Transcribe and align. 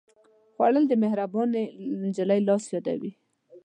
خوړل 0.53 0.83
د 0.89 0.93
مهربانې 1.03 1.63
نجلۍ 2.03 2.39
لاس 2.47 2.63
یادوي 2.75 3.11